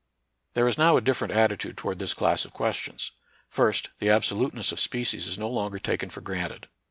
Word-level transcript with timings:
There 0.55 0.67
is 0.67 0.79
now 0.79 0.97
a 0.97 1.01
different 1.01 1.31
attitude 1.31 1.77
toward 1.77 1.99
this 1.99 2.15
class 2.15 2.43
of 2.43 2.53
questions. 2.53 3.11
First, 3.47 3.89
the 3.99 4.09
absoluteness 4.09 4.71
of 4.71 4.79
species 4.79 5.27
is 5.27 5.37
no 5.37 5.47
longer 5.47 5.77
taken 5.77 6.09
for 6.09 6.21
granted. 6.21 6.67